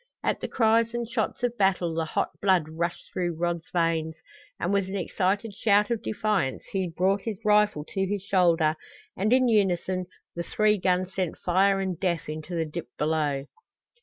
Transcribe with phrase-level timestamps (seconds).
[0.23, 4.15] At the cries and shots of battle the hot blood rushed through Rod's veins,
[4.59, 8.75] and with an excited shout of defiance he brought his rifle to his shoulder
[9.15, 13.45] and in unison the three guns sent fire and death into the dip below.